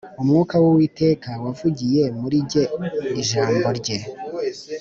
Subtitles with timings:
[0.21, 2.63] Umwuka w’Uwiteka yavugiye muri jye
[3.21, 3.97] Ijambo rye